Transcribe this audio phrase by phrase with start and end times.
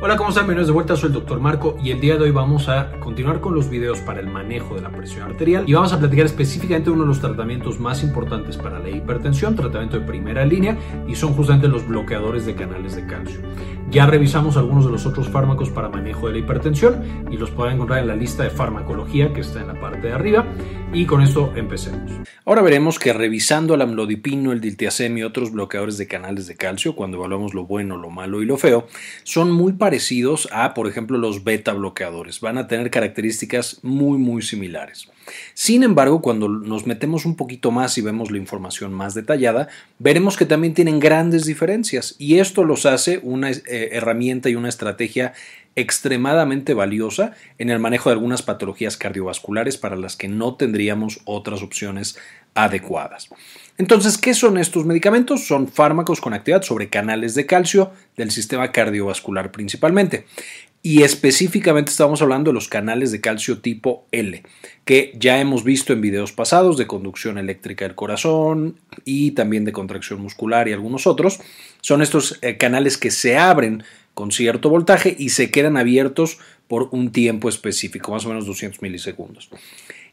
[0.00, 0.44] Hola, ¿cómo están?
[0.44, 1.40] Bienvenidos de vuelta, soy el Dr.
[1.40, 4.76] Marco y el día de hoy vamos a continuar con los videos para el manejo
[4.76, 8.56] de la presión arterial y vamos a platicar específicamente uno de los tratamientos más importantes
[8.56, 13.06] para la hipertensión, tratamiento de primera línea y son justamente los bloqueadores de canales de
[13.06, 13.40] calcio.
[13.90, 17.74] Ya revisamos algunos de los otros fármacos para manejo de la hipertensión y los pueden
[17.74, 20.46] encontrar en la lista de farmacología que está en la parte de arriba
[20.92, 22.12] y con esto empecemos.
[22.44, 26.96] Ahora veremos que revisando el amlodipino, el diltiazem y otros bloqueadores de canales de calcio,
[26.96, 28.86] cuando evaluamos lo bueno, lo malo y lo feo,
[29.22, 32.40] son muy parecidos a, por ejemplo, los beta bloqueadores.
[32.40, 35.08] Van a tener características muy, muy similares.
[35.54, 40.36] Sin embargo, cuando nos metemos un poquito más y vemos la información más detallada, veremos
[40.36, 45.32] que también tienen grandes diferencias y esto los hace una eh, herramienta y una estrategia
[45.76, 51.62] extremadamente valiosa en el manejo de algunas patologías cardiovasculares para las que no tendríamos otras
[51.62, 52.18] opciones
[52.54, 53.28] adecuadas.
[53.76, 55.46] Entonces, ¿qué son estos medicamentos?
[55.46, 60.26] Son fármacos con actividad sobre canales de calcio del sistema cardiovascular principalmente.
[60.88, 64.42] Y específicamente estamos hablando de los canales de calcio tipo L,
[64.86, 69.72] que ya hemos visto en videos pasados de conducción eléctrica del corazón y también de
[69.72, 71.40] contracción muscular y algunos otros.
[71.82, 76.88] Son estos eh, canales que se abren con cierto voltaje y se quedan abiertos por
[76.90, 79.50] un tiempo específico, más o menos 200 milisegundos.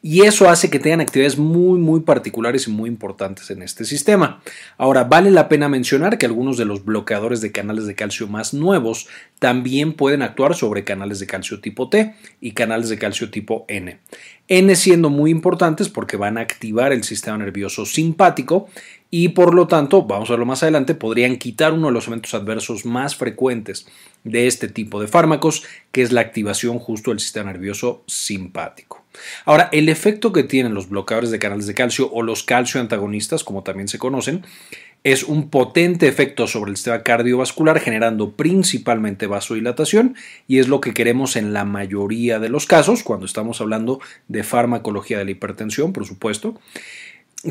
[0.07, 4.39] Y eso hace que tengan actividades muy, muy particulares y muy importantes en este sistema.
[4.77, 8.53] Ahora, vale la pena mencionar que algunos de los bloqueadores de canales de calcio más
[8.53, 9.07] nuevos
[9.39, 13.97] también pueden actuar sobre canales de calcio tipo T y canales de calcio tipo N.
[14.47, 18.69] N siendo muy importantes porque van a activar el sistema nervioso simpático
[19.09, 22.35] y por lo tanto, vamos a verlo más adelante, podrían quitar uno de los eventos
[22.35, 23.87] adversos más frecuentes
[24.23, 29.04] de este tipo de fármacos, que es la activación justo del sistema nervioso simpático.
[29.45, 33.43] Ahora, el efecto que tienen los bloqueadores de canales de calcio o los calcio antagonistas,
[33.43, 34.45] como también se conocen,
[35.05, 40.15] es un potente efecto sobre el sistema cardiovascular generando principalmente vasodilatación
[40.47, 44.43] y es lo que queremos en la mayoría de los casos cuando estamos hablando de
[44.43, 46.59] farmacología de la hipertensión, por supuesto.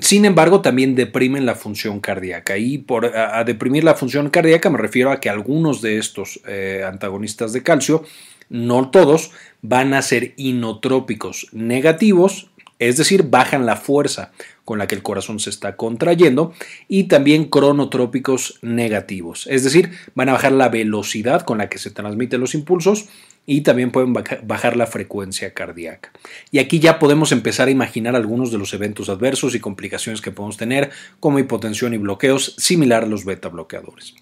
[0.01, 2.59] Sin embargo, también deprimen la función cardíaca.
[2.59, 6.83] Y por a, deprimir la función cardíaca me refiero a que algunos de estos eh,
[6.85, 8.05] antagonistas de calcio,
[8.49, 9.31] no todos,
[9.63, 14.33] van a ser inotrópicos negativos, es decir, bajan la fuerza
[14.65, 16.53] con la que el corazón se está contrayendo,
[16.89, 21.91] y también cronotrópicos negativos, es decir, van a bajar la velocidad con la que se
[21.91, 23.07] transmiten los impulsos
[23.47, 26.11] y también pueden bajar la frecuencia cardíaca.
[26.51, 30.31] Y aquí ya podemos empezar a imaginar algunos de los eventos adversos y complicaciones que
[30.31, 30.91] podemos tener,
[31.21, 34.15] como hipotensión y bloqueos, similar a los beta bloqueadores.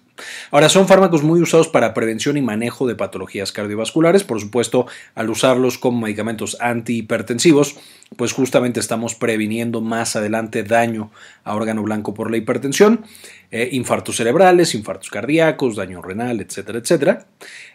[0.51, 4.23] Ahora, son fármacos muy usados para prevención y manejo de patologías cardiovasculares.
[4.23, 4.85] Por supuesto,
[5.15, 7.77] al usarlos como medicamentos antihipertensivos,
[8.15, 11.11] pues justamente estamos previniendo más adelante daño
[11.43, 13.05] a órgano blanco por la hipertensión,
[13.49, 17.25] eh, infartos cerebrales, infartos cardíacos, daño renal, etcétera, etcétera.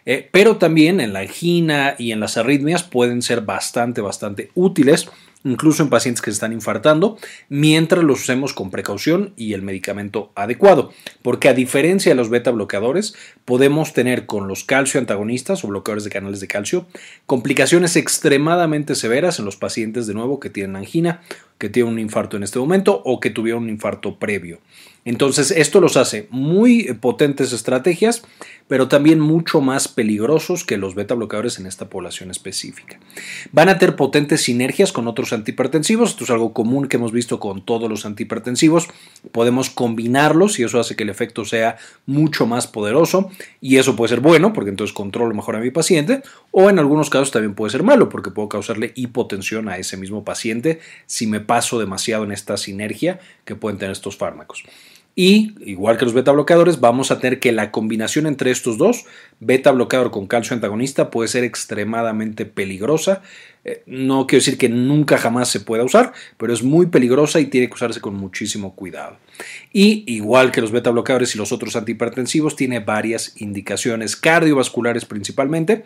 [0.05, 5.09] Eh, pero también en la angina y en las arritmias pueden ser bastante, bastante útiles
[5.43, 7.17] incluso en pacientes que se están infartando,
[7.47, 10.91] mientras los usemos con precaución y el medicamento adecuado.
[11.21, 16.03] Porque a diferencia de los beta bloqueadores, podemos tener con los calcio antagonistas o bloqueadores
[16.03, 16.87] de canales de calcio
[17.25, 21.21] complicaciones extremadamente severas en los pacientes de nuevo que tienen angina,
[21.57, 24.59] que tienen un infarto en este momento o que tuvieron un infarto previo.
[25.05, 28.23] Entonces, esto los hace muy potentes estrategias,
[28.67, 32.99] pero también mucho más peligrosos que los beta bloqueadores en esta población específica.
[33.51, 37.39] Van a tener potentes sinergias con otros antihipertensivos, esto es algo común que hemos visto
[37.39, 38.87] con todos los antihipertensivos,
[39.31, 44.09] podemos combinarlos y eso hace que el efecto sea mucho más poderoso y eso puede
[44.09, 46.21] ser bueno porque entonces controlo mejor a mi paciente
[46.51, 50.23] o en algunos casos también puede ser malo porque puedo causarle hipotensión a ese mismo
[50.23, 54.63] paciente si me paso demasiado en esta sinergia que pueden tener estos fármacos.
[55.15, 59.05] Y, igual que los beta bloqueadores, vamos a tener que la combinación entre estos dos,
[59.39, 63.21] beta bloqueador con calcio antagonista, puede ser extremadamente peligrosa.
[63.65, 67.47] Eh, no quiero decir que nunca jamás se pueda usar, pero es muy peligrosa y
[67.47, 69.17] tiene que usarse con muchísimo cuidado.
[69.73, 75.83] Y igual que los beta bloqueadores y los otros antihipertensivos, tiene varias indicaciones cardiovasculares principalmente,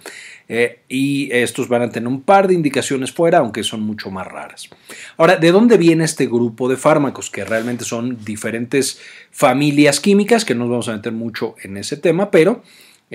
[0.48, 4.28] eh, y estos van a tener un par de indicaciones fuera, aunque son mucho más
[4.28, 4.70] raras.
[5.18, 7.30] Ahora, ¿de dónde viene este grupo de fármacos?
[7.30, 9.00] Que realmente son diferentes
[9.32, 12.64] familias químicas, que no nos vamos a meter mucho en ese tema, pero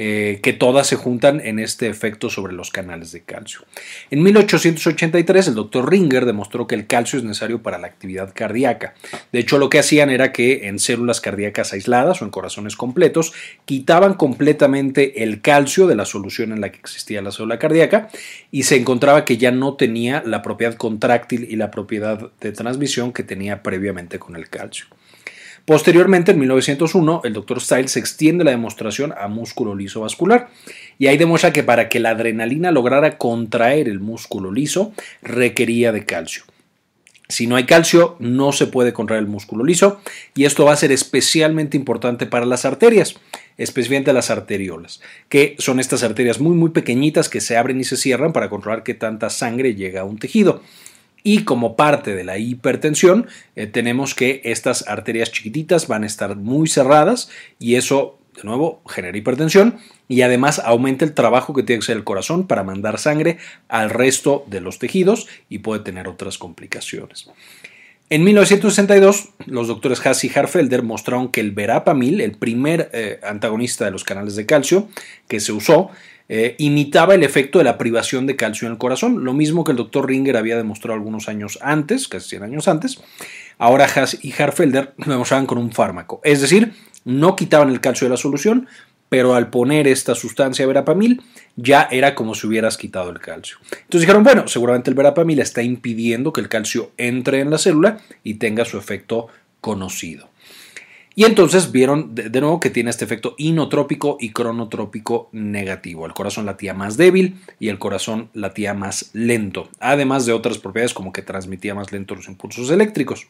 [0.00, 3.62] eh, que todas se juntan en este efecto sobre los canales de calcio.
[4.12, 8.94] En 1883 el doctor Ringer demostró que el calcio es necesario para la actividad cardíaca.
[9.32, 13.32] De hecho, lo que hacían era que en células cardíacas aisladas o en corazones completos
[13.64, 18.08] quitaban completamente el calcio de la solución en la que existía la célula cardíaca
[18.52, 23.12] y se encontraba que ya no tenía la propiedad contráctil y la propiedad de transmisión
[23.12, 24.86] que tenía previamente con el calcio.
[25.68, 30.48] Posteriormente, en 1901, el doctor Stiles extiende la demostración a músculo liso vascular
[30.98, 36.06] y ahí demuestra que para que la adrenalina lograra contraer el músculo liso requería de
[36.06, 36.44] calcio.
[37.28, 40.00] Si no hay calcio, no se puede contraer el músculo liso
[40.34, 43.16] y esto va a ser especialmente importante para las arterias,
[43.58, 47.98] especialmente las arteriolas, que son estas arterias muy muy pequeñitas que se abren y se
[47.98, 50.62] cierran para controlar qué tanta sangre llega a un tejido.
[51.28, 56.36] Y como parte de la hipertensión, eh, tenemos que estas arterias chiquititas van a estar
[56.36, 57.28] muy cerradas
[57.58, 59.76] y eso de nuevo, genera hipertensión
[60.08, 63.36] y además aumenta el trabajo que tiene que hacer el corazón para mandar sangre
[63.68, 67.28] al resto de los tejidos y puede tener otras complicaciones.
[68.08, 73.84] En 1962, los doctores Haas y Harfelder mostraron que el verapamil, el primer eh, antagonista
[73.84, 74.88] de los canales de calcio
[75.28, 75.90] que se usó,
[76.28, 79.72] eh, imitaba el efecto de la privación de calcio en el corazón, lo mismo que
[79.72, 83.00] el doctor Ringer había demostrado algunos años antes, casi 100 años antes.
[83.56, 88.06] Ahora Haas y Harfelder lo demostraban con un fármaco, es decir, no quitaban el calcio
[88.06, 88.68] de la solución,
[89.08, 91.22] pero al poner esta sustancia verapamil
[91.56, 93.56] ya era como si hubieras quitado el calcio.
[93.70, 98.00] Entonces dijeron, bueno, seguramente el verapamil está impidiendo que el calcio entre en la célula
[98.22, 99.28] y tenga su efecto
[99.62, 100.28] conocido.
[101.18, 106.06] Y entonces vieron de, nuevo que tiene este efecto inotrópico y cronotrópico negativo.
[106.06, 110.94] El corazón latía más débil y el corazón latía más lento, además de otras propiedades
[110.94, 113.26] como que transmitía más lento los impulsos eléctricos.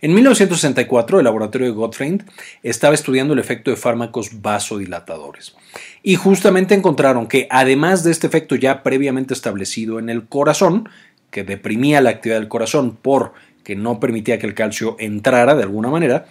[0.00, 2.22] En 1964, el laboratorio de Gottfried
[2.64, 5.54] estaba estudiando el efecto de fármacos vasodilatadores
[6.02, 10.88] y justamente encontraron que además de este efecto ya previamente establecido en el corazón,
[11.30, 15.88] que deprimía la actividad del corazón porque no permitía que el calcio entrara de alguna
[15.88, 16.26] manera,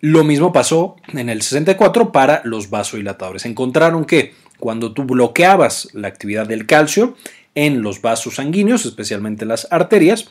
[0.00, 3.44] lo mismo pasó en el 64 para los vasodilatadores.
[3.44, 7.16] Encontraron que cuando tú bloqueabas la actividad del calcio
[7.54, 10.30] en los vasos sanguíneos, especialmente las arterias,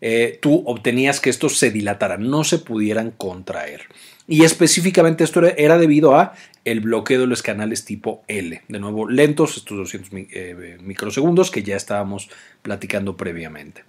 [0.00, 3.82] eh, tú obtenías que estos se dilataran, no se pudieran contraer.
[4.28, 6.34] Y específicamente esto era debido a
[6.64, 8.60] el bloqueo de los canales tipo L.
[8.68, 12.28] De nuevo, lentos, estos 200 eh, microsegundos que ya estábamos
[12.62, 13.84] platicando previamente.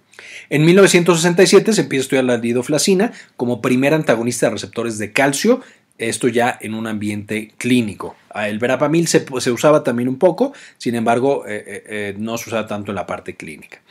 [0.48, 5.60] En 1967 se empieza a estudiar la didoflacina como primer antagonista de receptores de calcio
[6.00, 8.16] esto ya en un ambiente clínico.
[8.34, 12.66] El verapamil se, usaba también un poco, sin embargo, eh, eh, eh, no se usaba
[12.66, 13.82] tanto en la parte clínica.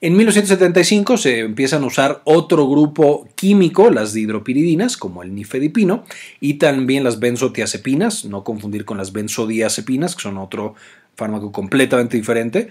[0.00, 6.04] En 1975 se empiezan a usar otro grupo químico, las dihidropiridinas, como el nifedipino,
[6.40, 10.74] y también las benzodiazepinas, no confundir con las benzodiazepinas, que son otro
[11.16, 12.68] fármaco completamente diferente.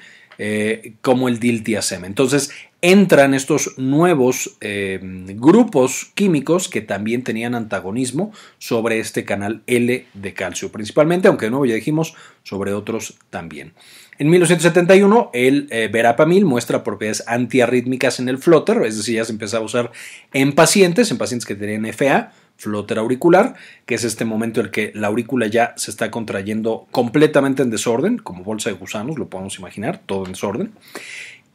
[1.02, 2.06] Como el diltiazem.
[2.06, 2.52] Entonces
[2.88, 10.34] entran estos nuevos eh, grupos químicos que también tenían antagonismo sobre este canal L de
[10.34, 13.74] calcio, principalmente, aunque de nuevo ya dijimos sobre otros también.
[14.20, 19.34] En 1971, el eh, verapamil muestra propiedades antiarrítmicas en el flotter, es decir, ya se
[19.34, 19.92] empezaba a usar
[20.32, 23.56] en pacientes, en pacientes que tenían FA, flotter auricular,
[23.86, 27.70] que es este momento en el que la aurícula ya se está contrayendo completamente en
[27.70, 30.72] desorden, como bolsa de gusanos, lo podemos imaginar, todo en desorden.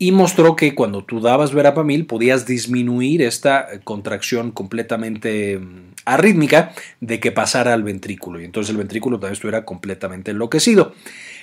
[0.02, 7.20] Y mostró que cuando tú dabas verapamil podías disminuir esta contracción completamente mm, arrítmica de
[7.20, 10.93] que pasara al ventrículo y entonces el ventrículo también estuviera completamente enloquecido.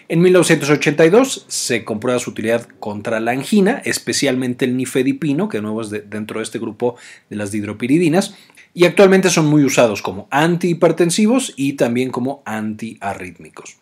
[0.09, 5.79] En 1982 se comprueba su utilidad contra la angina, especialmente el nifedipino, que de nuevo
[5.79, 6.97] es dentro de este grupo
[7.29, 8.35] de las dihidropiridinas,
[8.73, 13.77] y actualmente son muy usados como antihipertensivos y también como antiarrítmicos.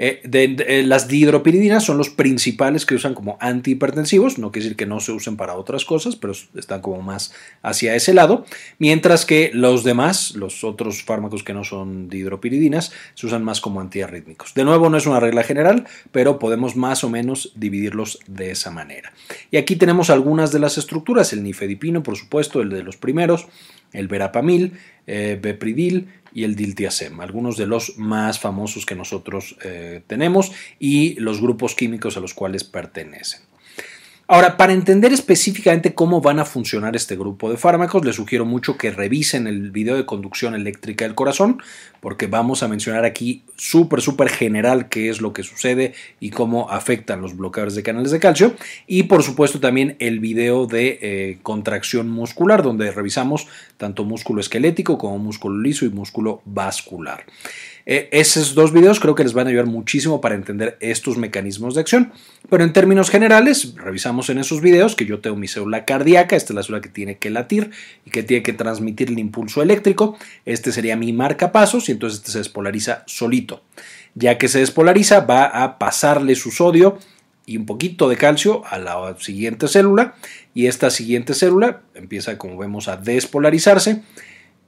[0.00, 4.86] Eh, eh, las dihidropiridinas son los principales que usan como antihipertensivos, no quiere decir que
[4.86, 8.46] no se usen para otras cosas, pero están como más hacia ese lado,
[8.78, 13.80] mientras que los demás, los otros fármacos que no son dihidropiridinas, se usan más como
[13.80, 14.54] antiarrítmicos.
[14.54, 18.70] De nuevo, no es una regla general, pero podemos más o menos dividirlos de esa
[18.70, 19.12] manera.
[19.50, 23.48] Y aquí tenemos algunas de las estructuras, el nifedipino, por supuesto, el de los primeros,
[23.92, 24.74] el verapamil,
[25.06, 31.14] eh, bepridil y el diltiazem, algunos de los más famosos que nosotros eh, tenemos y
[31.20, 33.47] los grupos químicos a los cuales pertenecen.
[34.30, 38.76] Ahora, para entender específicamente cómo van a funcionar este grupo de fármacos, les sugiero mucho
[38.76, 41.62] que revisen el video de conducción eléctrica del corazón,
[42.00, 46.70] porque vamos a mencionar aquí súper, súper general qué es lo que sucede y cómo
[46.70, 48.54] afectan los bloqueadores de canales de calcio.
[48.86, 53.46] Y por supuesto también el video de eh, contracción muscular, donde revisamos
[53.78, 57.24] tanto músculo esquelético como músculo liso y músculo vascular.
[57.90, 61.74] Eh, esos dos videos creo que les van a ayudar muchísimo para entender estos mecanismos
[61.74, 62.12] de acción.
[62.50, 66.52] Pero en términos generales, revisamos en esos videos que yo tengo mi célula cardíaca, esta
[66.52, 67.70] es la célula que tiene que latir
[68.04, 70.18] y que tiene que transmitir el impulso eléctrico.
[70.44, 73.62] Este sería mi marcapasos y entonces este se despolariza solito.
[74.14, 76.98] Ya que se despolariza, va a pasarle su sodio
[77.46, 80.14] y un poquito de calcio a la siguiente célula
[80.52, 84.02] y esta siguiente célula empieza como vemos a despolarizarse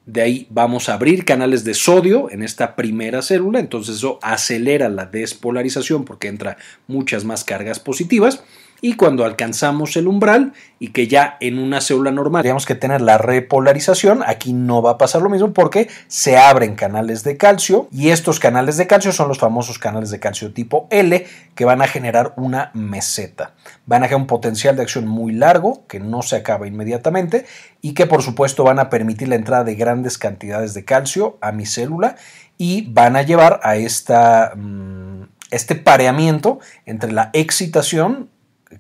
[0.07, 4.89] De ahí vamos a abrir canales de sodio en esta primera célula, entonces eso acelera
[4.89, 6.57] la despolarización porque entra
[6.89, 8.43] muchas más cargas positivas
[8.81, 13.01] y cuando alcanzamos el umbral y que ya en una célula normal tenemos que tener
[13.01, 17.89] la repolarización, aquí no va a pasar lo mismo porque se abren canales de calcio
[17.93, 21.83] y estos canales de calcio son los famosos canales de calcio tipo L que van
[21.83, 23.55] a generar una meseta.
[23.87, 27.45] Van a generar un potencial de acción muy largo que no se acaba inmediatamente
[27.83, 31.53] y que por supuesto van a permitir la entrada de grandes cantidades de calcio a
[31.53, 32.17] mi célula
[32.57, 38.29] y van a llevar a esta, mm, este pareamiento entre la excitación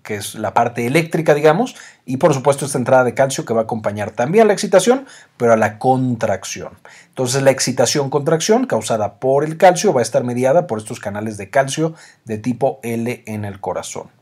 [0.02, 1.74] que es la parte eléctrica, digamos,
[2.06, 5.06] y por supuesto esta entrada de calcio que va a acompañar también a la excitación,
[5.36, 6.72] pero a la contracción.
[7.08, 11.50] Entonces la excitación-contracción causada por el calcio va a estar mediada por estos canales de
[11.50, 11.94] calcio
[12.24, 14.19] de tipo L en el corazón.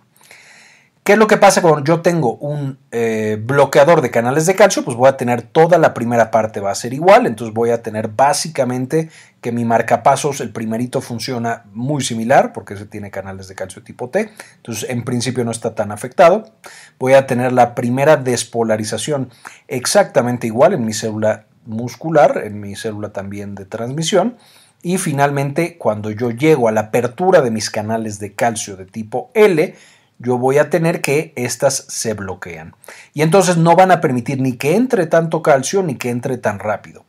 [1.08, 4.84] ¿Qué es lo que pasa cuando yo tengo un eh, bloqueador de canales de calcio?
[4.84, 7.82] Pues voy a tener toda la primera parte va a ser igual, entonces voy a
[7.82, 9.08] tener básicamente
[9.40, 14.10] que mi marcapasos, el primerito funciona muy similar porque se tiene canales de calcio tipo
[14.10, 16.52] T, entonces en principio no está tan afectado.
[16.98, 19.30] Voy a tener la primera despolarización
[19.66, 24.36] exactamente igual en mi célula muscular, en mi célula también de transmisión.
[24.82, 29.30] Y finalmente, cuando yo llego a la apertura de mis canales de calcio de tipo
[29.32, 29.74] L,
[30.18, 32.74] yo voy a tener que estas se bloquean.
[33.14, 36.58] Y entonces no van a permitir ni que entre tanto calcio ni que entre tan
[36.58, 37.04] rápido.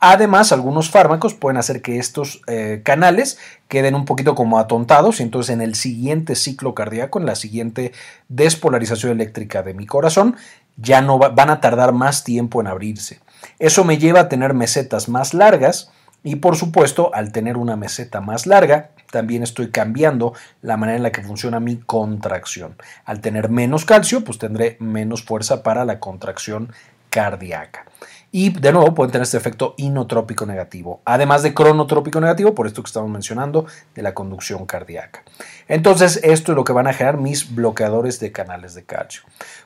[0.00, 5.22] Además, algunos fármacos pueden hacer que estos eh, canales queden un poquito como atontados y
[5.22, 7.92] entonces en el siguiente ciclo cardíaco, en la siguiente
[8.28, 10.36] despolarización eléctrica de mi corazón,
[10.76, 13.20] ya no van a tardar más tiempo en abrirse.
[13.58, 15.90] Eso me lleva a tener mesetas más largas
[16.22, 21.04] y por supuesto, al tener una meseta más larga, también estoy cambiando la manera en
[21.04, 22.74] la que funciona mi contracción.
[23.04, 26.72] Al tener menos calcio, pues tendré menos fuerza para la contracción
[27.10, 27.84] cardíaca.
[28.32, 32.82] Y de nuevo pueden tener este efecto inotrópico negativo, además de cronotrópico negativo, por esto
[32.82, 35.22] que estamos mencionando, de la conducción cardíaca.
[35.68, 39.22] Entonces, esto es lo que van a generar mis bloqueadores de canales de calcio.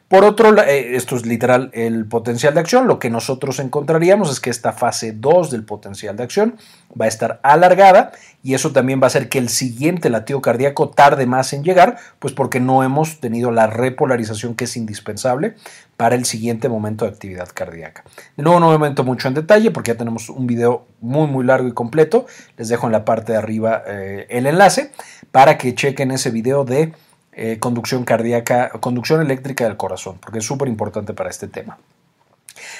[0.09, 2.87] Por otro lado, eh, esto es literal el potencial de acción.
[2.87, 6.57] Lo que nosotros encontraríamos es que esta fase 2 del potencial de acción
[6.99, 8.13] va a estar alargada
[8.43, 11.99] y eso también va a hacer que el siguiente latido cardíaco tarde más en llegar,
[12.21, 15.57] pues porque no hemos tenido la repolarización que es indispensable
[15.99, 18.03] para el siguiente momento de actividad cardíaca.
[18.39, 21.45] De nuevo, no me meto mucho en detalle porque ya tenemos un video muy muy
[21.45, 22.25] largo y completo.
[22.57, 24.91] Les dejo en la parte de arriba eh, el enlace
[25.33, 26.95] para que chequen ese video de
[27.41, 31.79] eh, conducción cardíaca, conducción eléctrica del corazón, porque es súper importante para este tema.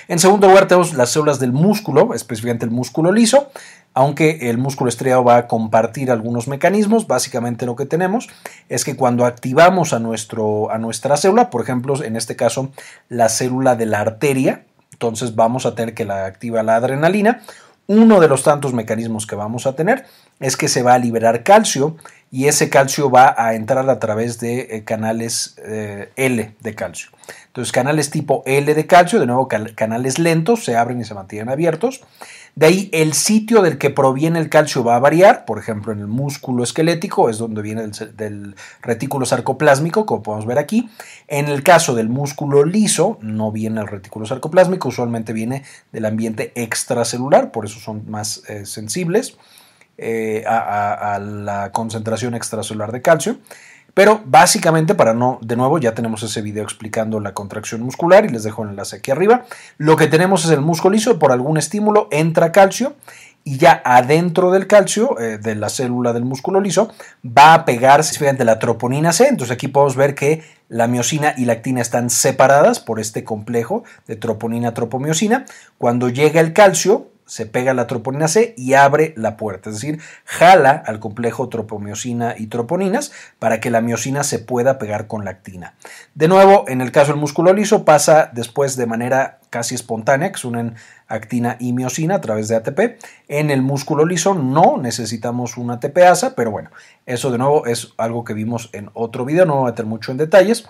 [0.09, 3.53] En segundo lugar tenemos las células del músculo, específicamente el músculo liso,
[3.95, 8.29] aunque el músculo estriado va a compartir algunos mecanismos, básicamente lo que tenemos
[8.69, 12.71] es que cuando activamos a, nuestro, a nuestra célula, por ejemplo, en este caso
[13.09, 17.43] la célula de la arteria, entonces vamos a tener que la activa la adrenalina,
[17.87, 20.05] uno de los tantos mecanismos que vamos a tener
[20.41, 21.97] es que se va a liberar calcio
[22.31, 27.11] y ese calcio va a entrar a través de eh, canales eh, L de calcio.
[27.47, 31.49] Entonces, canales tipo L de calcio, de nuevo canales lentos, se abren y se mantienen
[31.49, 32.03] abiertos.
[32.55, 36.01] De ahí el sitio del que proviene el calcio va a variar, por ejemplo en
[36.01, 40.89] el músculo esquelético es donde viene del, retículo sarcoplásmico, como podemos ver aquí.
[41.29, 46.53] En el caso del músculo liso no viene el retículo sarcoplásmico, usualmente viene del ambiente
[46.57, 49.37] extracelular, por eso son más eh, sensibles
[49.99, 53.39] eh, a, la concentración extracelular de calcio.
[53.95, 58.29] Pero básicamente, para no, de nuevo, ya tenemos ese video explicando la contracción muscular y
[58.29, 59.45] les dejo el enlace aquí arriba.
[59.77, 62.95] Lo que tenemos es el músculo liso, por algún estímulo entra calcio
[63.43, 66.93] y ya adentro del calcio, eh, de la célula del músculo liso,
[67.25, 69.27] va a pegarse fíjate, la troponina C.
[69.27, 73.85] Entonces aquí podemos ver que la miosina y la actina están separadas por este complejo
[74.07, 75.47] de troponina-tropomiosina.
[75.79, 80.01] Cuando llega el calcio, se pega la troponina C y abre la puerta, es decir,
[80.25, 85.31] jala al complejo tropomiosina y troponinas para que la miosina se pueda pegar con la
[85.31, 85.75] actina.
[86.15, 90.39] De nuevo, en el caso del músculo liso pasa después de manera casi espontánea, que
[90.39, 90.75] se unen
[91.07, 92.99] actina y miosina a través de ATP.
[93.29, 96.71] En el músculo liso no necesitamos una ATPasa, pero bueno,
[97.07, 100.13] eso de nuevo es algo que vimos en otro video, no voy a meter mucho
[100.13, 100.67] en detalles.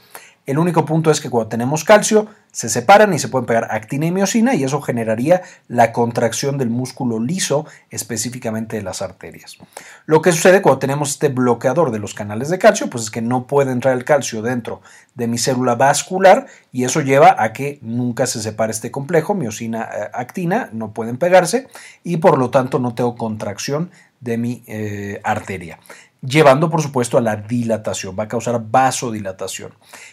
[0.48, 4.06] El único punto es que cuando tenemos calcio, se separan y se pueden pegar actina
[4.06, 9.58] y miosina y eso generaría la contracción del músculo liso, específicamente de las arterias.
[10.06, 13.20] Lo que sucede cuando tenemos este bloqueador de los canales de calcio, pues es que
[13.20, 14.80] no puede entrar el calcio dentro
[15.14, 20.62] de mi célula vascular y eso lleva a que nunca se separe este complejo, miosina-actina,
[20.62, 21.68] eh, no pueden pegarse
[22.04, 23.90] y por lo tanto no tengo contracción
[24.20, 25.78] de mi eh, arteria.
[26.20, 29.72] Llevando por supuesto a la dilatación, va a causar vasodilatación.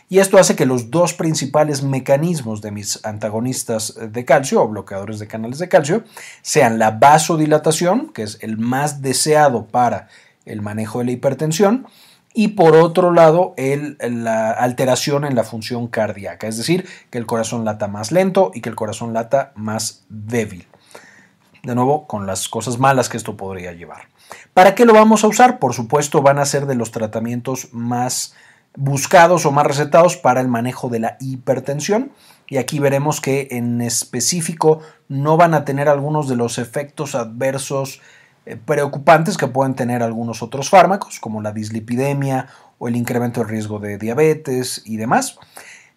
[0.10, 5.20] Y esto hace que los dos principales mecanismos de mis antagonistas de calcio o bloqueadores
[5.20, 6.04] de canales de calcio
[6.42, 10.08] sean la vasodilatación, que es el más deseado para
[10.46, 11.88] el manejo de la hipertensión,
[12.38, 17.64] y por otro lado la alteración en la función cardíaca, es decir, que el corazón
[17.64, 20.68] lata más lento y que el corazón lata más débil.
[21.64, 24.10] De nuevo, con las cosas malas que esto podría llevar.
[24.54, 25.60] ¿Para qué lo vamos a usar?
[25.60, 28.34] Por supuesto, van a ser de los tratamientos más
[28.78, 32.12] buscados o más recetados para el manejo de la hipertensión.
[32.48, 38.02] Y aquí veremos que en específico no van a tener algunos de los efectos adversos
[38.46, 43.48] eh, preocupantes que pueden tener algunos otros fármacos, como la dislipidemia o el incremento de
[43.48, 45.40] riesgo de diabetes y demás.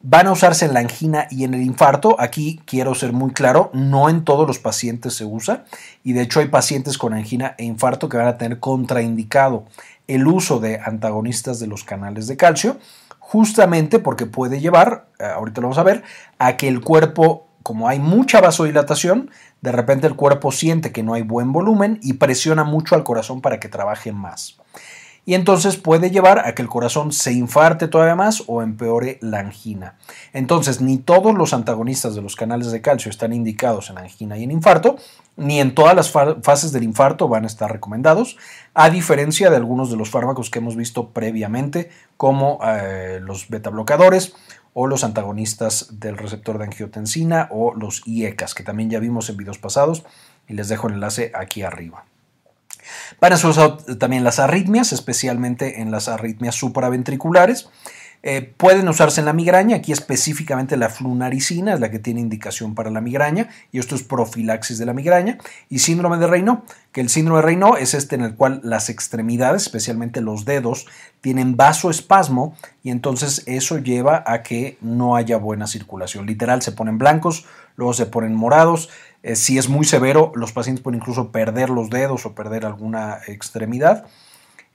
[0.01, 2.17] Van a usarse en la angina y en el infarto.
[2.21, 5.65] Aquí quiero ser muy claro, no en todos los pacientes se usa
[6.05, 9.65] y de hecho hay pacientes con angina e infarto que van a tener contraindicado
[10.07, 12.79] el uso de antagonistas de los canales de calcio,
[13.19, 16.03] justamente porque puede llevar, eh, ahorita lo vamos a ver,
[16.39, 21.13] a que el cuerpo como hay mucha vasodilatación, de repente el cuerpo siente que no
[21.13, 24.57] hay buen volumen y presiona mucho al corazón para que trabaje más.
[25.29, 29.41] Y entonces puede llevar a que el corazón se infarte todavía más o empeore la
[29.41, 29.99] angina.
[30.33, 34.45] Entonces, ni todos los antagonistas de los canales de calcio están indicados en angina y
[34.45, 34.97] en infarto,
[35.37, 38.39] ni en todas las fases del infarto van a estar recomendados,
[38.73, 43.69] a diferencia de algunos de los fármacos que hemos visto previamente, como eh, los beta
[43.69, 44.35] bloqueadores
[44.73, 49.37] o los antagonistas del receptor de angiotensina o los IECAS, que también ya vimos en
[49.37, 50.05] videos pasados
[50.49, 52.07] y les dejo el enlace aquí arriba.
[53.21, 57.69] Van a ser usados también las arritmias, especialmente en las arritmias supraventriculares.
[58.23, 62.75] Eh, pueden usarse en la migraña, aquí específicamente la flunaricina es la que tiene indicación
[62.75, 66.59] para la migraña y esto es profilaxis de la migraña y síndrome de Raynaud,
[66.91, 70.87] que el síndrome de Raynaud es este en el cual las extremidades, especialmente los dedos,
[71.21, 76.27] tienen vasoespasmo y entonces eso lleva a que no haya buena circulación.
[76.27, 77.47] Literal, se ponen blancos,
[77.77, 78.89] luego se ponen morados.
[79.23, 83.19] Eh, si es muy severo, los pacientes pueden incluso perder los dedos o perder alguna
[83.29, 84.07] extremidad.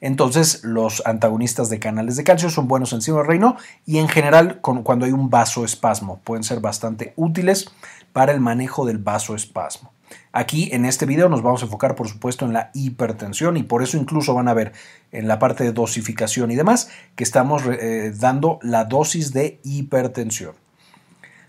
[0.04, 4.10] Entonces, los antagonistas de canales de calcio son buenos en síndrome de Reino y en
[4.10, 7.72] general cuando hay un vasoespasmo pueden ser bastante útiles
[8.12, 9.94] para el manejo del vasoespasmo.
[10.34, 13.82] Aquí en este video nos vamos a enfocar por supuesto en la hipertensión y por
[13.82, 14.74] eso incluso van a ver
[15.14, 20.54] en la parte de dosificación y demás que estamos eh, dando la dosis de hipertensión.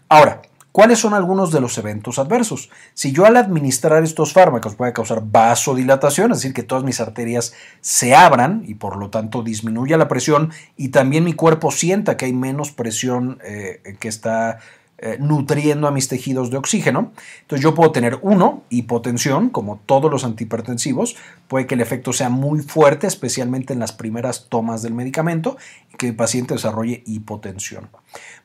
[0.09, 0.43] Ahora,
[0.75, 2.69] ¿Cuáles son algunos de los eventos adversos?
[2.95, 7.55] Si yo al administrar estos fármacos puede causar vasodilatación, es decir, que todas mis arterias
[7.81, 12.25] se abran y por lo tanto disminuya la presión y también mi cuerpo sienta que
[12.25, 14.59] hay menos presión eh, que está
[14.97, 17.13] eh, nutriendo a mis tejidos de oxígeno.
[17.43, 21.17] Entonces yo puedo tener uno, hipotensión, como todos los antihipertensivos,
[21.49, 25.57] puede que el efecto sea muy fuerte, especialmente en las primeras tomas del medicamento,
[25.93, 27.89] y que el paciente desarrolle hipotensión.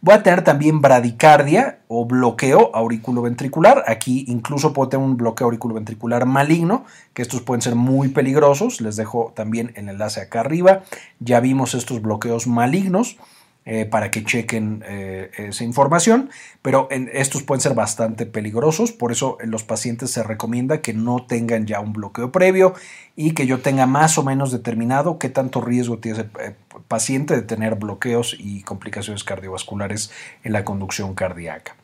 [0.01, 3.83] Voy a tener también bradicardia o bloqueo auriculoventricular.
[3.85, 6.83] Aquí incluso puedo tener un bloqueo auriculoventricular maligno,
[7.13, 8.81] que estos pueden ser muy peligrosos.
[8.81, 10.81] Les dejo también el enlace acá arriba.
[11.19, 13.17] Ya vimos estos bloqueos malignos.
[13.65, 16.31] Eh, para que chequen eh, esa información,
[16.63, 21.25] pero estos pueden ser bastante peligrosos, por eso en los pacientes se recomienda que no
[21.27, 22.73] tengan ya un bloqueo previo
[23.15, 26.55] y que yo tenga más o menos determinado qué tanto riesgo tiene ese eh,
[26.87, 30.09] paciente de tener bloqueos y complicaciones cardiovasculares
[30.43, 31.75] en la conducción cardíaca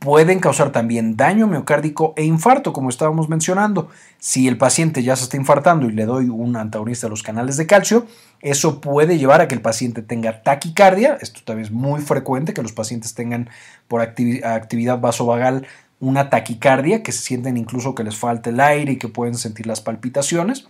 [0.00, 3.90] pueden causar también daño miocárdico e infarto, como estábamos mencionando.
[4.18, 7.58] Si el paciente ya se está infartando y le doy un antagonista a los canales
[7.58, 8.06] de calcio,
[8.42, 11.18] eso puede llevar a que el paciente tenga taquicardia.
[11.20, 13.50] Esto también es muy frecuente que los pacientes tengan
[13.88, 15.66] por actividad vasovagal
[16.00, 19.66] una taquicardia, que se sienten incluso que les falta el aire y que pueden sentir
[19.66, 20.66] las palpitaciones.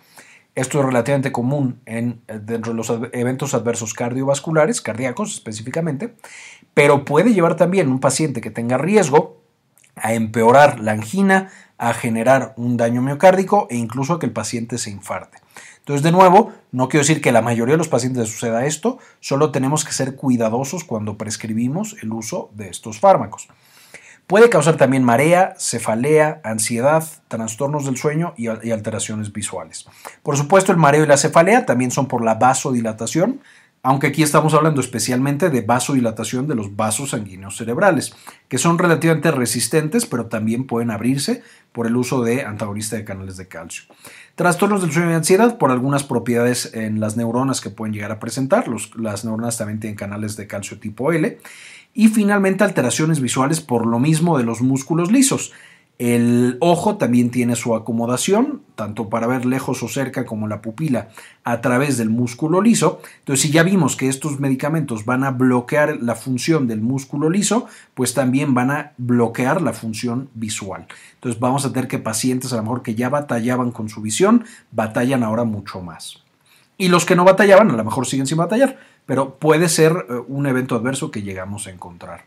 [0.57, 6.15] Esto es relativamente común eh, dentro de los eventos adversos cardiovasculares, cardíacos específicamente,
[6.75, 9.41] pero puede llevar también un paciente que tenga riesgo
[9.95, 14.79] a empeorar la angina, a generar un daño miocárdico e incluso a que el paciente
[14.79, 15.39] se infarte.
[15.79, 19.51] Entonces, de nuevo, no quiero decir que la mayoría de los pacientes suceda esto, solo
[19.51, 23.49] tenemos que ser cuidadosos cuando prescribimos el uso de estos fármacos.
[24.31, 29.87] Puede causar también marea, cefalea, ansiedad, trastornos del sueño y, alteraciones visuales.
[30.23, 33.41] Por supuesto, el mareo y la cefalea también son por la vasodilatación,
[33.83, 38.15] aunque aquí estamos hablando especialmente de vasodilatación de los vasos sanguíneos cerebrales,
[38.49, 43.37] que son relativamente resistentes, pero también pueden abrirse por el uso de antagonistas de canales
[43.37, 43.85] de calcio.
[44.35, 48.21] Trastornos del sueño y ansiedad por algunas propiedades en las neuronas que pueden llegar a
[48.21, 48.67] presentar.
[48.97, 51.39] las neuronas también tienen canales de calcio tipo L
[51.93, 55.53] y finalmente alteraciones visuales por lo mismo de los músculos lisos.
[56.01, 61.11] El ojo también tiene su acomodación, tanto para ver lejos o cerca como la pupila
[61.45, 63.03] a través del músculo liso.
[63.19, 67.67] Entonces, si ya vimos que estos medicamentos van a bloquear la función del músculo liso,
[67.93, 70.87] pues también van a bloquear la función visual.
[71.17, 74.47] Entonces, vamos a tener que pacientes a lo mejor que ya batallaban con su visión,
[74.73, 76.25] batallan ahora mucho más.
[76.79, 80.15] Y los que no batallaban, a lo mejor siguen sin batallar, pero puede ser eh,
[80.29, 82.25] un evento adverso que llegamos a encontrar.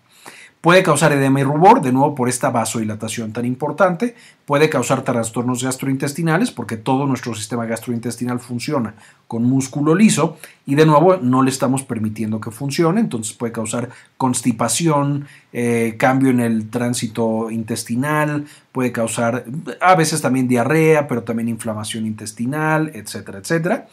[0.63, 4.15] Puede causar edema y rubor, de nuevo por esta vasodilatación tan importante.
[4.45, 8.95] Puede causar trastornos gastrointestinales, porque todo nuestro sistema gastrointestinal funciona
[9.27, 13.01] con músculo liso y de nuevo no le estamos permitiendo que funcione.
[13.01, 19.43] Entonces puede causar constipación, eh, cambio en el tránsito intestinal, puede causar
[19.81, 23.87] a veces también diarrea, pero también inflamación intestinal, etcétera, etcétera.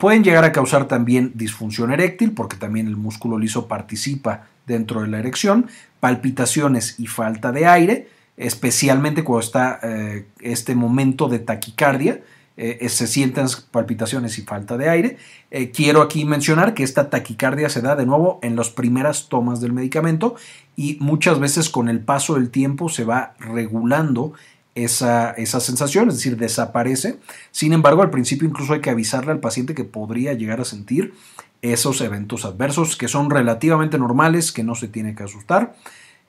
[0.00, 5.08] Pueden llegar a causar también disfunción eréctil, porque también el músculo liso participa dentro de
[5.08, 5.66] la erección,
[6.00, 8.08] palpitaciones y falta de aire,
[8.38, 12.22] especialmente cuando está eh, este momento de taquicardia,
[12.56, 15.18] eh, se sienten palpitaciones y falta de aire.
[15.50, 19.60] Eh, quiero aquí mencionar que esta taquicardia se da de nuevo en las primeras tomas
[19.60, 20.34] del medicamento
[20.76, 24.32] y muchas veces con el paso del tiempo se va regulando
[24.74, 27.18] esa, esa, sensación, es decir, desaparece.
[27.50, 31.14] Sin embargo, al principio incluso hay que avisarle al paciente que podría llegar a sentir
[31.62, 35.74] esos eventos adversos que son relativamente normales, que no se tiene que asustar.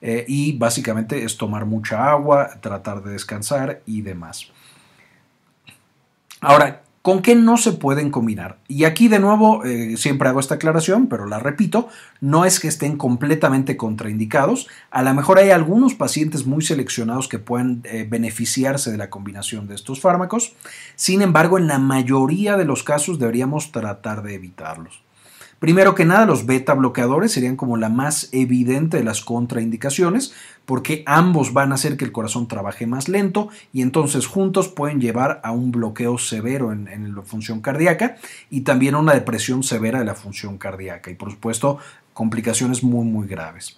[0.01, 4.47] Eh, y básicamente es tomar mucha agua, tratar de descansar y demás.
[6.39, 8.59] Ahora, ¿Con qué no se pueden combinar?
[8.67, 12.67] Y aquí de nuevo eh, siempre hago esta aclaración, pero la repito, no es que
[12.67, 18.91] estén completamente contraindicados, a lo mejor hay algunos pacientes muy seleccionados que pueden eh, beneficiarse
[18.91, 20.53] de la combinación de estos fármacos,
[20.95, 25.01] sin embargo en la mayoría de los casos deberíamos tratar de evitarlos.
[25.61, 30.33] Primero que nada, los beta bloqueadores serían como la más evidente de las contraindicaciones,
[30.65, 34.99] porque ambos van a hacer que el corazón trabaje más lento y entonces juntos pueden
[34.99, 38.17] llevar a un bloqueo severo en, en la función cardíaca
[38.49, 41.77] y también a una depresión severa de la función cardíaca y por supuesto
[42.15, 43.75] complicaciones muy muy graves.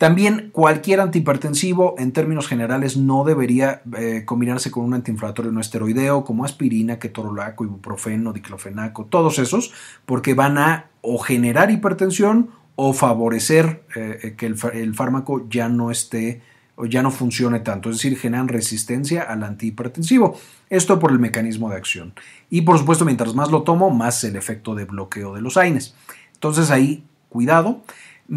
[0.00, 6.24] También cualquier antihipertensivo en términos generales no debería eh, combinarse con un antiinflamatorio no esteroideo
[6.24, 9.74] como aspirina, ketorolaco, ibuprofeno, diclofenaco, todos esos,
[10.06, 16.40] porque van a o generar hipertensión o favorecer eh, que el, fármaco ya no esté
[16.76, 20.40] o ya no funcione tanto, es decir, generan resistencia al antihipertensivo.
[20.70, 22.14] Esto por el mecanismo de acción.
[22.48, 25.94] Y por supuesto, mientras más lo tomo, más el efecto de bloqueo de los AINES.
[26.32, 27.82] Entonces ahí, cuidado.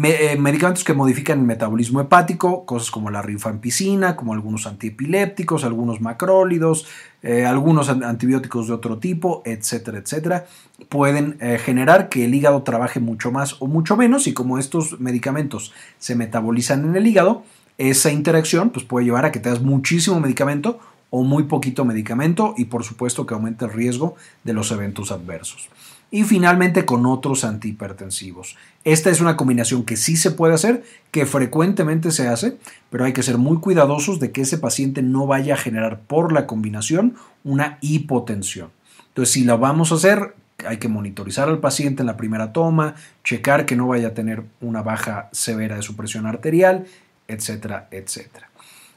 [0.02, 6.00] Eh, medicamentos que modifican el metabolismo hepático, cosas como la rifampicina, como algunos antiepilépticos, algunos
[6.00, 6.88] macrólidos,
[7.22, 10.46] eh, algunos antibióticos de otro tipo, etcétera, etcétera,
[10.88, 14.98] pueden eh, generar que el hígado trabaje mucho más o mucho menos y como estos
[14.98, 17.44] medicamentos se metabolizan en el hígado,
[17.78, 20.80] esa interacción pues, puede llevar a que te das muchísimo medicamento
[21.10, 25.68] o muy poquito medicamento y por supuesto que aumente el riesgo de los eventos adversos
[26.14, 28.56] y finalmente con otros antihipertensivos.
[28.84, 32.56] Esta es una combinación que sí se puede hacer, que frecuentemente se hace,
[32.88, 36.32] pero hay que ser muy cuidadosos de que ese paciente no vaya a generar por
[36.32, 38.70] la combinación una hipotensión.
[39.08, 42.94] Entonces, si la vamos a hacer, hay que monitorizar al paciente en la primera toma,
[43.24, 46.86] checar que no vaya a tener una baja severa de su presión arterial,
[47.26, 48.50] etcétera, etcétera.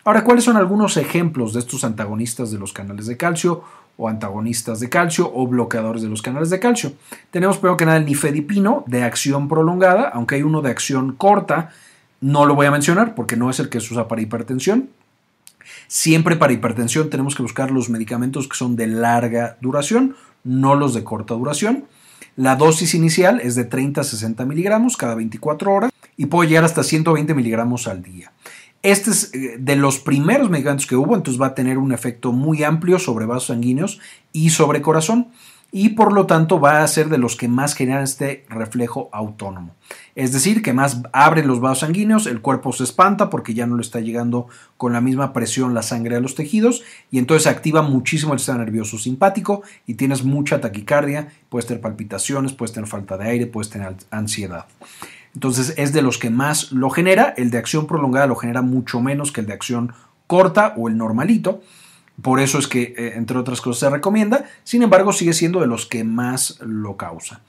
[0.04, 3.64] Ahora, ¿cuáles son algunos ejemplos de estos antagonistas de los canales de calcio?
[3.98, 6.94] O antagonistas de calcio o bloqueadores de los canales de calcio.
[7.32, 11.72] Tenemos primero que nada el nifedipino de acción prolongada, aunque hay uno de acción corta,
[12.22, 14.90] no lo voy a mencionar porque no es el que se usa para hipertensión.
[15.88, 20.94] Siempre para hipertensión tenemos que buscar los medicamentos que son de larga duración, no los
[20.94, 21.86] de corta duración.
[22.36, 26.66] La dosis inicial es de 30 a 60 miligramos cada 24 horas y puede llegar
[26.66, 28.32] hasta 120 miligramos al día.
[28.88, 32.32] Este es eh, de los primeros medicamentos que hubo, entonces va a tener un efecto
[32.32, 34.00] muy amplio sobre vasos sanguíneos
[34.32, 35.28] y sobre corazón
[35.74, 39.76] y por lo tanto va a ser de los que más generan este reflejo autónomo.
[40.16, 43.76] Es decir, que más abren los vasos sanguíneos, el cuerpo se espanta porque ya no
[43.76, 44.48] le está llegando
[44.78, 48.60] con la misma presión la sangre a los tejidos y entonces activa muchísimo el sistema
[48.60, 53.70] nervioso simpático y tienes mucha taquicardia, puedes tener palpitaciones, puedes tener falta de aire, puedes
[53.70, 54.66] tener ansiedad.
[55.34, 57.34] Entonces es de los que más lo genera.
[57.38, 59.94] El de acción prolongada lo genera mucho menos que el de acción
[60.26, 61.62] corta o el normalito.
[62.22, 64.46] Por eso es que, eh, entre otras cosas, se recomienda.
[64.64, 67.42] Sin embargo, sigue siendo de los que más lo causa.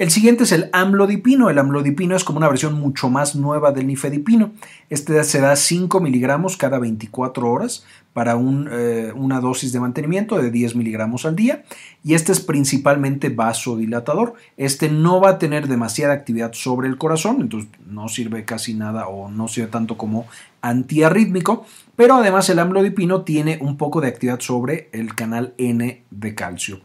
[0.00, 1.50] El siguiente es el amlodipino.
[1.50, 4.52] El amlodipino es como una versión mucho más nueva del nifedipino.
[4.88, 7.84] Este se da 5 miligramos cada 24 horas
[8.14, 11.64] para eh, una dosis de mantenimiento de 10 miligramos al día.
[12.02, 14.36] Y este es principalmente vasodilatador.
[14.56, 19.06] Este no va a tener demasiada actividad sobre el corazón, entonces no sirve casi nada
[19.06, 20.26] o no sirve tanto como
[20.62, 26.34] antiarrítmico, pero además el amlodipino tiene un poco de actividad sobre el canal N de
[26.34, 26.80] calcio.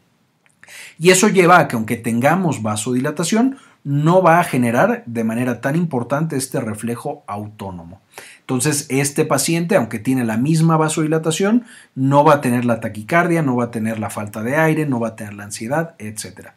[0.97, 5.75] Y eso lleva a que aunque tengamos vasodilatación, no va a generar de manera tan
[5.75, 8.01] importante este reflejo autónomo.
[8.39, 13.55] Entonces, este paciente, aunque tiene la misma vasodilatación, no va a tener la taquicardia, no
[13.55, 16.49] va a tener la falta de aire, no va a tener la ansiedad, etc.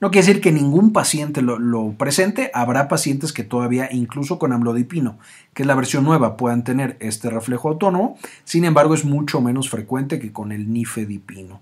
[0.00, 5.18] No quiere decir que ningún paciente lo, presente, habrá pacientes que todavía, incluso con amlodipino,
[5.54, 9.70] que es la versión nueva, puedan tener este reflejo autónomo, sin embargo es mucho menos
[9.70, 11.60] frecuente que con el nifedipino.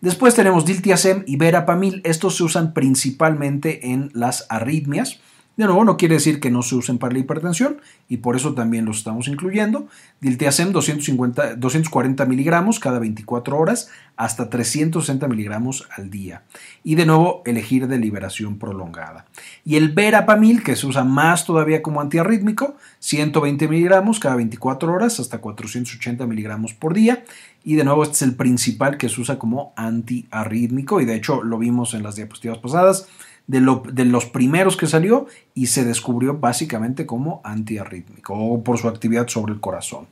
[0.00, 2.00] Después tenemos diltiazem y verapamil.
[2.04, 5.20] Estos se usan principalmente en las arritmias.
[5.58, 8.54] De nuevo, no quiere decir que no se usen para la hipertensión y por eso
[8.54, 9.88] también los estamos incluyendo.
[10.20, 16.44] Diltiazem 250, 240 miligramos cada 24 horas hasta 360 miligramos al día.
[16.84, 19.26] Y de nuevo, elegir de liberación prolongada.
[19.64, 25.18] Y el verapamil, que se usa más todavía como antiarrítmico, 120 miligramos cada 24 horas
[25.18, 27.24] hasta 480 miligramos por día.
[27.64, 31.42] Y de nuevo, este es el principal que se usa como antiarrítmico y de hecho
[31.42, 33.08] lo vimos en las diapositivas pasadas
[33.48, 39.26] de, los primeros que salió y se descubrió básicamente como antiarrítmico o por su actividad
[39.26, 40.06] sobre el corazón.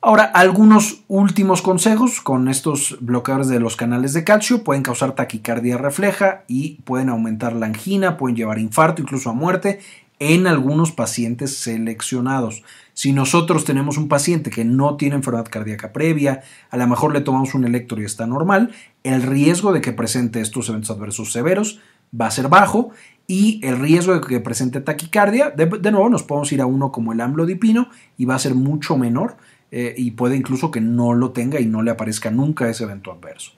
[0.00, 5.78] Ahora, algunos últimos consejos con estos bloqueadores de los canales de calcio pueden causar taquicardia
[5.78, 9.80] refleja y pueden aumentar la angina, pueden llevar infarto, incluso a muerte
[10.20, 12.62] en algunos pacientes seleccionados.
[12.92, 17.20] Si nosotros tenemos un paciente que no tiene enfermedad cardíaca previa, a lo mejor le
[17.20, 18.72] tomamos un electro y está normal,
[19.02, 21.80] el riesgo de que presente estos eventos adversos severos
[22.20, 22.90] va a ser bajo
[23.26, 27.12] y el riesgo de que presente taquicardia, de, nuevo nos podemos ir a uno como
[27.12, 29.36] el amlodipino y va a ser mucho menor
[29.70, 33.10] eh, y puede incluso que no lo tenga y no le aparezca nunca ese evento
[33.12, 33.52] adverso.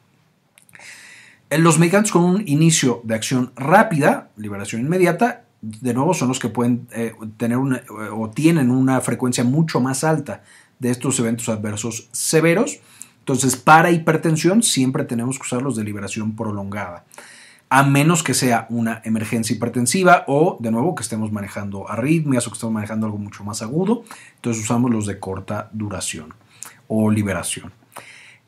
[1.51, 6.39] En los medicamentos con un inicio de acción rápida, liberación inmediata, de nuevo son los
[6.39, 10.43] que pueden eh, tener una, o tienen una frecuencia mucho más alta
[10.79, 12.81] de estos eventos adversos severos.
[13.21, 17.05] Entonces, para hipertensión siempre tenemos que usar los de liberación prolongada
[17.69, 22.51] a menos que sea una emergencia hipertensiva o, de nuevo, que estemos manejando arritmias o
[22.51, 24.05] que estemos manejando algo mucho más agudo.
[24.37, 26.35] Entonces usamos los de corta duración
[26.89, 27.73] o liberación.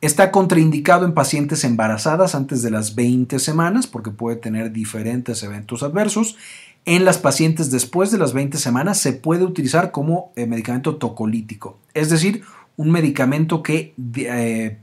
[0.00, 5.82] Está contraindicado en pacientes embarazadas antes de las 20 semanas porque puede tener diferentes eventos
[5.82, 6.36] adversos.
[6.84, 11.78] En las pacientes después de las 20 semanas se puede utilizar como eh, medicamento tocolítico,
[11.92, 12.44] es decir,
[12.76, 14.78] un medicamento que eh,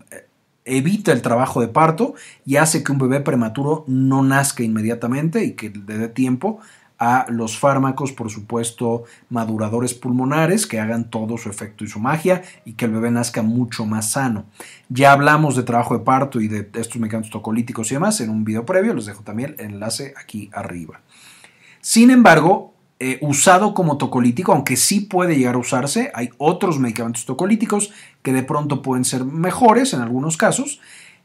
[0.65, 5.54] evita el trabajo de parto y hace que un bebé prematuro no nazca inmediatamente y
[5.54, 6.60] que le dé tiempo
[6.97, 12.41] a los fármacos, por supuesto, maduradores pulmonares que hagan todo su efecto y su magia
[12.63, 14.45] y que el bebé nazca mucho más sano.
[14.89, 18.45] Ya hablamos de trabajo de parto y de estos medicamentos tocolíticos y demás en un
[18.45, 21.01] video previo, les dejo también el enlace aquí arriba.
[21.82, 26.12] Sin embargo, eh, usado como tocolítico, aunque sí puede llegar a usarse.
[26.13, 27.91] Hay otros medicamentos tocolíticos
[28.23, 30.79] que de pronto pueden ser mejores en algunos casos.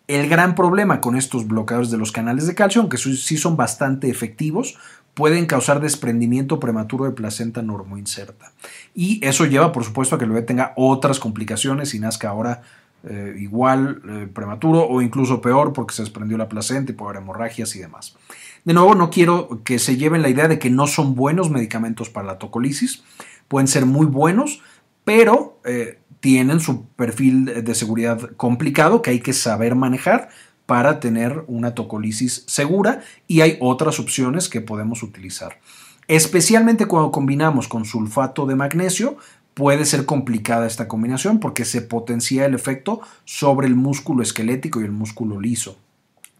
[0.09, 4.11] El gran problema con estos bloqueadores de los canales de calcio, aunque sí son bastante
[4.11, 4.77] efectivos,
[5.15, 8.53] pueden causar desprendimiento prematuro de placenta normoinserta.
[8.95, 12.63] Y eso lleva, por supuesto, a que el bebé tenga otras complicaciones y nazca ahora
[13.03, 17.23] eh, igual eh, prematuro o incluso peor porque se desprendió la placenta y puede haber
[17.23, 18.17] hemorragias y demás.
[18.65, 22.11] De nuevo, no quiero que se lleven la idea de que no son buenos medicamentos
[22.11, 23.03] para la tocolisis.
[23.49, 24.63] Pueden ser muy buenos,
[25.05, 30.29] pero eh, tienen su perfil de seguridad complicado que hay que saber manejar
[30.67, 35.59] para tener una tocolisis segura y hay otras opciones que podemos utilizar.
[36.07, 39.17] Especialmente cuando combinamos con sulfato de magnesio,
[39.55, 44.85] puede ser complicada esta combinación porque se potencia el efecto sobre el músculo esquelético y
[44.85, 45.77] el músculo liso,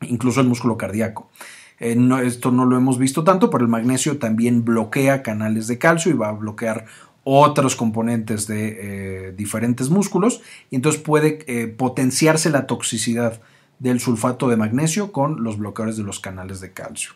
[0.03, 1.31] incluso el músculo cardíaco.
[1.79, 6.13] Eh, esto no lo hemos visto tanto, pero el magnesio también bloquea canales de calcio
[6.13, 6.87] y va a bloquear
[7.25, 13.41] otros componentes de eh, diferentes músculos y entonces puede eh, potenciarse la toxicidad
[13.79, 17.13] del sulfato de magnesio con los bloqueadores de los canales de calcio.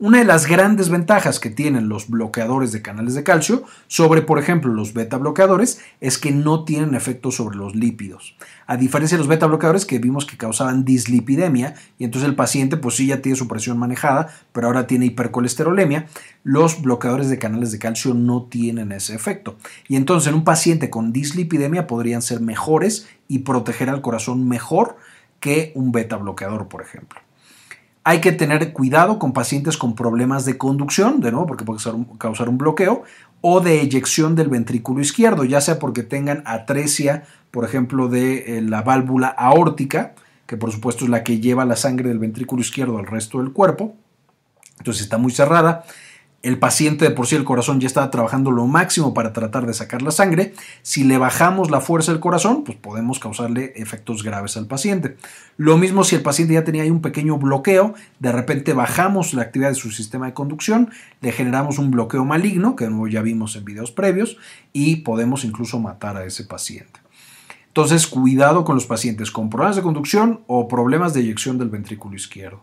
[0.00, 4.38] Una de las grandes ventajas que tienen los bloqueadores de canales de calcio sobre, por
[4.38, 8.36] ejemplo, los beta bloqueadores es que no tienen efecto sobre los lípidos.
[8.68, 12.76] A diferencia de los beta bloqueadores que vimos que causaban dislipidemia y entonces el paciente
[12.76, 16.06] pues sí ya tiene su presión manejada, pero ahora tiene hipercolesterolemia,
[16.44, 19.56] los bloqueadores de canales de calcio no tienen ese efecto.
[19.88, 24.96] Y entonces en un paciente con dislipidemia podrían ser mejores y proteger al corazón mejor
[25.40, 27.18] que un beta bloqueador, por ejemplo.
[28.08, 31.78] Hay que tener cuidado con pacientes con problemas de conducción, de nuevo, porque puede
[32.16, 33.02] causar un bloqueo,
[33.42, 38.62] o de eyección del ventrículo izquierdo, ya sea porque tengan atresia, por ejemplo, de eh,
[38.62, 40.14] la válvula aórtica,
[40.46, 43.52] que por supuesto es la que lleva la sangre del ventrículo izquierdo al resto del
[43.52, 43.94] cuerpo,
[44.78, 45.84] entonces está muy cerrada,
[46.42, 49.74] el paciente de por sí el corazón ya estaba trabajando lo máximo para tratar de
[49.74, 50.54] sacar la sangre.
[50.82, 55.16] Si le bajamos la fuerza del corazón, pues podemos causarle efectos graves al paciente.
[55.56, 59.42] Lo mismo si el paciente ya tenía ahí un pequeño bloqueo, de repente bajamos la
[59.42, 63.64] actividad de su sistema de conducción, le generamos un bloqueo maligno, que ya vimos en
[63.64, 64.36] videos previos,
[64.72, 67.00] y podemos incluso matar a ese paciente.
[67.78, 72.16] Entonces, cuidado con los pacientes con problemas de conducción o problemas de eyección del ventrículo
[72.16, 72.62] izquierdo.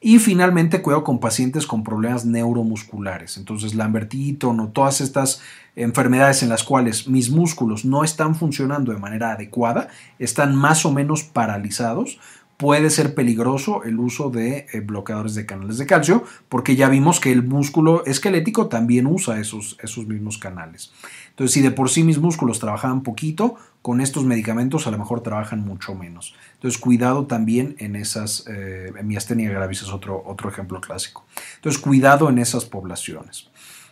[0.00, 3.38] Y finalmente, cuidado con pacientes con problemas neuromusculares.
[3.38, 5.42] Entonces, Lambertito, no todas estas
[5.74, 9.88] enfermedades en las cuales mis músculos no están funcionando de manera adecuada,
[10.20, 12.20] están más o menos paralizados,
[12.62, 17.18] puede ser peligroso el uso de eh, bloqueadores de canales de calcio, porque ya vimos
[17.18, 20.92] que el músculo esquelético también usa esos, esos mismos canales.
[21.30, 25.24] Entonces, si de por sí mis músculos trabajaban poquito, con estos medicamentos a lo mejor
[25.24, 26.36] trabajan mucho menos.
[26.54, 31.24] Entonces, cuidado también en esas, eh, miastenia gravis es otro, otro ejemplo clásico.
[31.56, 33.48] Entonces, cuidado en esas poblaciones.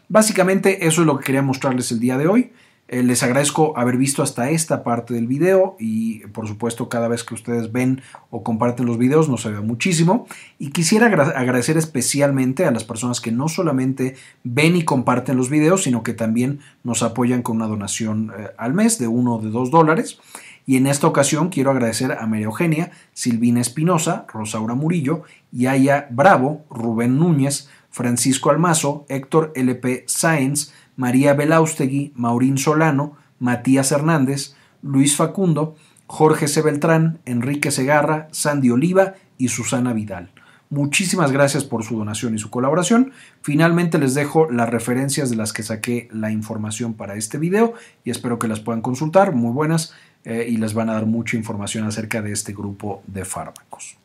[0.08, 2.52] Básicamente, eso es lo que quería mostrarles el día de hoy.
[2.92, 7.22] Eh, les agradezco haber visto hasta esta parte del video y por supuesto cada vez
[7.22, 10.26] que ustedes ven o comparten los videos nos ayuda muchísimo.
[10.58, 15.84] Y quisiera agradecer especialmente a las personas que no solamente ven y comparten los videos,
[15.84, 19.50] sino que también nos apoyan con una donación eh, al mes de uno o de
[19.50, 20.18] dos dólares.
[20.66, 25.22] Y en esta ocasión quiero agradecer a María Eugenia, Silvina Espinosa, Rosaura Murillo,
[25.52, 34.54] Yaya Bravo, Rubén Núñez, Francisco Almazo, Héctor LP Sáenz, María Belaustegui, Maurín Solano, Matías Hernández,
[34.82, 35.74] Luis Facundo,
[36.06, 36.60] Jorge C.
[36.60, 40.30] Beltrán, Enrique Segarra, Sandy Oliva y Susana Vidal.
[40.68, 43.12] Muchísimas gracias por su donación y su colaboración.
[43.40, 47.72] Finalmente les dejo las referencias de las que saqué la información para este video
[48.04, 51.38] y espero que las puedan consultar, muy buenas, eh, y les van a dar mucha
[51.38, 53.96] información acerca de este grupo de fármacos.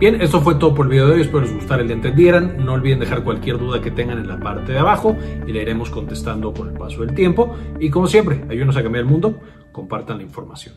[0.00, 2.64] Bien, esto fue todo por el video de hoy, espero les gustara y le entendieran.
[2.64, 5.16] No olviden dejar cualquier duda que tengan en la parte de abajo
[5.46, 7.54] y le iremos contestando con el paso del tiempo.
[7.78, 9.38] Y como siempre, ayúdenos a cambiar el mundo,
[9.72, 10.74] compartan la información.